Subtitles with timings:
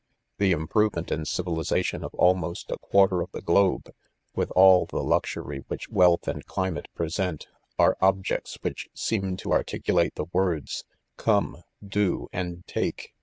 [0.39, 3.91] The improvement and civilisation of almost a quarter ,a£ the globe,
[4.33, 6.71] with all the luxury\ which wealth and cli.
[6.71, 10.85] mate present, are objects which seem to articulate the ^ words:
[11.19, 13.13] come, do, and take